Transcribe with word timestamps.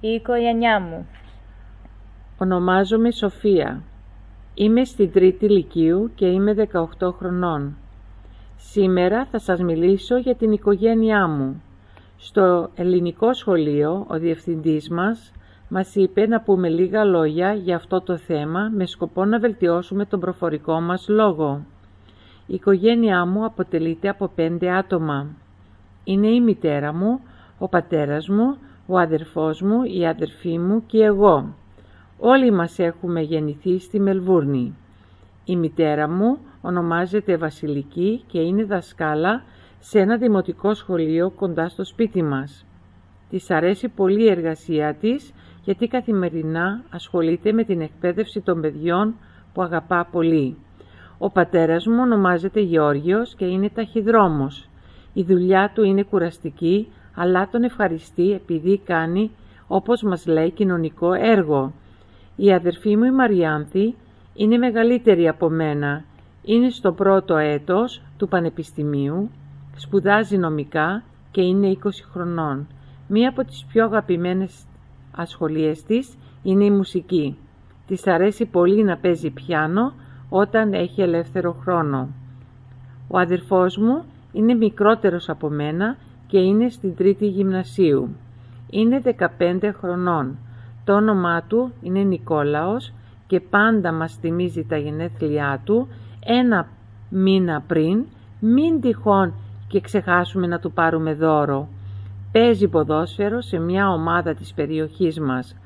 η 0.00 0.08
οικογένειά 0.08 0.80
μου. 0.80 1.06
Ονομάζομαι 2.38 3.10
Σοφία. 3.10 3.82
Είμαι 4.54 4.84
στην 4.84 5.12
τρίτη 5.12 5.48
λυκείου 5.48 6.10
και 6.14 6.26
είμαι 6.26 6.68
18 7.00 7.12
χρονών. 7.12 7.76
Σήμερα 8.56 9.26
θα 9.30 9.38
σας 9.38 9.60
μιλήσω 9.60 10.16
για 10.16 10.34
την 10.34 10.52
οικογένειά 10.52 11.28
μου. 11.28 11.62
Στο 12.16 12.70
ελληνικό 12.74 13.34
σχολείο 13.34 14.04
ο 14.08 14.18
διευθυντής 14.18 14.88
μας 14.88 15.32
μας 15.68 15.94
είπε 15.94 16.26
να 16.26 16.40
πούμε 16.40 16.68
λίγα 16.68 17.04
λόγια 17.04 17.52
για 17.52 17.76
αυτό 17.76 18.00
το 18.00 18.16
θέμα 18.16 18.70
με 18.74 18.86
σκοπό 18.86 19.24
να 19.24 19.38
βελτιώσουμε 19.38 20.04
τον 20.04 20.20
προφορικό 20.20 20.80
μας 20.80 21.08
λόγο. 21.08 21.64
Η 22.46 22.54
οικογένειά 22.54 23.24
μου 23.26 23.44
αποτελείται 23.44 24.08
από 24.08 24.30
πέντε 24.34 24.70
άτομα. 24.70 25.26
Είναι 26.04 26.28
η 26.28 26.40
μητέρα 26.40 26.92
μου, 26.92 27.20
ο 27.58 27.68
πατέρας 27.68 28.28
μου, 28.28 28.56
ο 28.90 28.98
αδερφός 28.98 29.60
μου, 29.62 29.82
η 29.82 30.06
αδερφή 30.06 30.58
μου 30.58 30.86
και 30.86 31.04
εγώ. 31.04 31.54
Όλοι 32.18 32.50
μας 32.50 32.78
έχουμε 32.78 33.20
γεννηθεί 33.20 33.78
στη 33.78 34.00
Μελβούρνη. 34.00 34.76
Η 35.44 35.56
μητέρα 35.56 36.08
μου 36.08 36.38
ονομάζεται 36.60 37.36
Βασιλική 37.36 38.22
και 38.26 38.40
είναι 38.40 38.64
δασκάλα 38.64 39.42
σε 39.80 39.98
ένα 39.98 40.16
δημοτικό 40.16 40.74
σχολείο 40.74 41.30
κοντά 41.30 41.68
στο 41.68 41.84
σπίτι 41.84 42.22
μας. 42.22 42.66
Της 43.30 43.50
αρέσει 43.50 43.88
πολύ 43.88 44.22
η 44.22 44.30
εργασία 44.30 44.94
της 44.94 45.32
γιατί 45.64 45.86
καθημερινά 45.86 46.82
ασχολείται 46.90 47.52
με 47.52 47.64
την 47.64 47.80
εκπαίδευση 47.80 48.40
των 48.40 48.60
παιδιών 48.60 49.14
που 49.52 49.62
αγαπά 49.62 50.08
πολύ. 50.12 50.56
Ο 51.18 51.30
πατέρας 51.30 51.86
μου 51.86 51.98
ονομάζεται 52.00 52.60
Γεώργιος 52.60 53.34
και 53.34 53.44
είναι 53.44 53.68
ταχυδρόμος. 53.68 54.68
Η 55.12 55.22
δουλειά 55.22 55.70
του 55.74 55.82
είναι 55.82 56.02
κουραστική, 56.02 56.88
αλλά 57.20 57.48
τον 57.48 57.62
ευχαριστεί 57.62 58.32
επειδή 58.32 58.80
κάνει, 58.84 59.30
όπως 59.66 60.02
μας 60.02 60.26
λέει, 60.26 60.50
κοινωνικό 60.50 61.12
έργο. 61.12 61.72
Η 62.36 62.52
αδερφή 62.52 62.96
μου 62.96 63.04
η 63.04 63.10
Μαριάνθη 63.10 63.94
είναι 64.34 64.56
μεγαλύτερη 64.56 65.28
από 65.28 65.48
μένα. 65.48 66.04
Είναι 66.42 66.70
στο 66.70 66.92
πρώτο 66.92 67.36
έτος 67.36 68.02
του 68.16 68.28
Πανεπιστημίου, 68.28 69.30
σπουδάζει 69.76 70.36
νομικά 70.36 71.02
και 71.30 71.40
είναι 71.40 71.76
20 71.84 71.88
χρονών. 72.12 72.66
Μία 73.08 73.28
από 73.28 73.44
τις 73.44 73.64
πιο 73.68 73.84
αγαπημένες 73.84 74.64
ασχολίες 75.16 75.82
της 75.82 76.16
είναι 76.42 76.64
η 76.64 76.70
μουσική. 76.70 77.36
Της 77.86 78.06
αρέσει 78.06 78.46
πολύ 78.46 78.84
να 78.84 78.96
παίζει 78.96 79.30
πιάνο 79.30 79.92
όταν 80.28 80.72
έχει 80.72 81.02
ελεύθερο 81.02 81.56
χρόνο. 81.60 82.08
Ο 83.08 83.18
αδερφός 83.18 83.76
μου 83.76 84.04
είναι 84.32 84.54
μικρότερος 84.54 85.28
από 85.28 85.48
μένα 85.48 85.96
και 86.28 86.38
είναι 86.38 86.68
στην 86.68 86.96
τρίτη 86.96 87.26
γυμνασίου. 87.26 88.08
Είναι 88.70 89.02
15 89.38 89.70
χρονών. 89.80 90.36
Το 90.84 90.94
όνομά 90.94 91.42
του 91.42 91.72
είναι 91.82 92.02
Νικόλαος 92.02 92.92
και 93.26 93.40
πάντα 93.40 93.92
μας 93.92 94.16
θυμίζει 94.20 94.64
τα 94.64 94.76
γενέθλιά 94.76 95.60
του 95.64 95.88
ένα 96.24 96.68
μήνα 97.08 97.62
πριν, 97.66 98.04
μην 98.40 98.80
τυχόν 98.80 99.32
και 99.68 99.80
ξεχάσουμε 99.80 100.46
να 100.46 100.58
του 100.58 100.72
πάρουμε 100.72 101.14
δώρο. 101.14 101.68
Παίζει 102.32 102.68
ποδόσφαιρο 102.68 103.40
σε 103.40 103.58
μια 103.58 103.90
ομάδα 103.90 104.34
της 104.34 104.54
περιοχής 104.54 105.20
μας. 105.20 105.56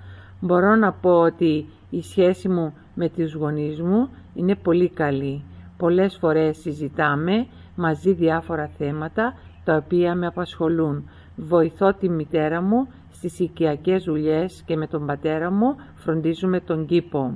Μπορώ 0.40 0.74
να 0.74 0.92
πω 0.92 1.20
ότι 1.20 1.66
η 1.90 2.02
σχέση 2.02 2.48
μου 2.48 2.74
με 2.94 3.08
τους 3.08 3.34
γονείς 3.34 3.80
μου 3.80 4.08
είναι 4.34 4.54
πολύ 4.54 4.88
καλή. 4.88 5.42
Πολλές 5.76 6.16
φορές 6.16 6.58
συζητάμε 6.58 7.46
μαζί 7.76 8.12
διάφορα 8.12 8.70
θέματα 8.78 9.34
τα 9.64 9.76
οποία 9.76 10.14
με 10.14 10.26
απασχολούν. 10.26 11.08
Βοηθώ 11.36 11.94
τη 11.94 12.08
μητέρα 12.08 12.60
μου 12.60 12.88
στις 13.12 13.38
οικιακές 13.38 14.04
δουλειές 14.04 14.62
και 14.66 14.76
με 14.76 14.86
τον 14.86 15.06
πατέρα 15.06 15.50
μου 15.50 15.76
φροντίζουμε 15.94 16.60
τον 16.60 16.86
κήπο. 16.86 17.32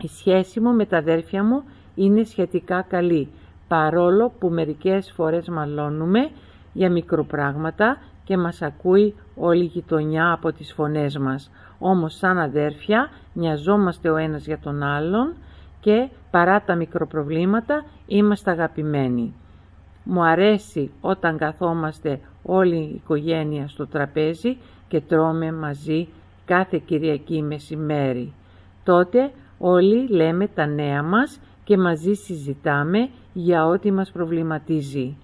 Η 0.00 0.08
σχέση 0.08 0.60
μου 0.60 0.74
με 0.74 0.86
τα 0.86 0.96
αδέρφια 0.96 1.44
μου 1.44 1.62
είναι 1.94 2.24
σχετικά 2.24 2.82
καλή, 2.82 3.28
παρόλο 3.68 4.32
που 4.38 4.48
μερικές 4.48 5.12
φορές 5.12 5.48
μαλώνουμε 5.48 6.30
για 6.72 6.90
μικροπράγματα 6.90 7.96
και 8.24 8.36
μας 8.36 8.62
ακούει 8.62 9.14
όλη 9.34 9.62
η 9.62 9.66
γειτονιά 9.66 10.32
από 10.32 10.52
τις 10.52 10.72
φωνές 10.72 11.18
μας. 11.18 11.50
Όμως 11.78 12.16
σαν 12.16 12.38
αδέρφια 12.38 13.10
νοιαζόμαστε 13.32 14.10
ο 14.10 14.16
ένας 14.16 14.46
για 14.46 14.58
τον 14.58 14.82
άλλον 14.82 15.34
και 15.80 16.08
παρά 16.30 16.62
τα 16.62 16.74
μικροπροβλήματα 16.74 17.84
είμαστε 18.06 18.50
αγαπημένοι. 18.50 19.34
Μου 20.04 20.22
αρέσει 20.24 20.90
όταν 21.00 21.38
καθόμαστε 21.38 22.20
όλη 22.42 22.76
η 22.76 22.94
οικογένεια 22.94 23.68
στο 23.68 23.86
τραπέζι 23.86 24.56
και 24.88 25.00
τρώμε 25.00 25.52
μαζί 25.52 26.08
κάθε 26.44 26.82
Κυριακή 26.86 27.42
μεσημέρι. 27.42 28.32
Τότε 28.84 29.30
όλοι 29.58 30.08
λέμε 30.08 30.46
τα 30.46 30.66
νέα 30.66 31.02
μας 31.02 31.40
και 31.64 31.76
μαζί 31.76 32.14
συζητάμε 32.14 33.08
για 33.32 33.66
ό,τι 33.66 33.92
μας 33.92 34.10
προβληματίζει. 34.10 35.16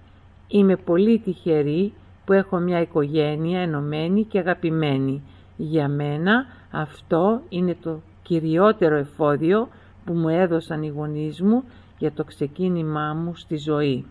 Είμαι 0.47 0.75
πολύ 0.75 1.19
τυχερή 1.19 1.93
που 2.25 2.33
έχω 2.33 2.57
μια 2.57 2.81
οικογένεια 2.81 3.59
ενωμένη 3.59 4.23
και 4.23 4.39
αγαπημένη. 4.39 5.23
Για 5.57 5.87
μένα 5.87 6.45
αυτό 6.71 7.41
είναι 7.49 7.77
το 7.81 7.99
κυριότερο 8.21 8.95
εφόδιο 8.95 9.67
που 10.05 10.13
μου 10.13 10.29
έδωσαν 10.29 10.83
οι 10.83 10.87
γονείς 10.87 11.41
μου 11.41 11.63
για 11.97 12.11
το 12.11 12.23
ξεκίνημά 12.23 13.13
μου 13.13 13.35
στη 13.35 13.57
ζωή. 13.57 14.05